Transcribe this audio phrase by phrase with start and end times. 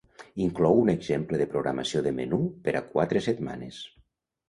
[0.45, 3.83] Inclou un exemple de programació de menú per a quatre setmanes.